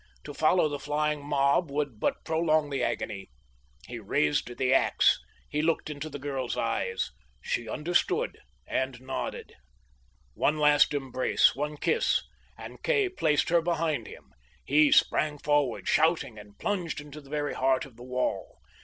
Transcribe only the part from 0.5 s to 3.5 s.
the flying mob would but prolong the agony.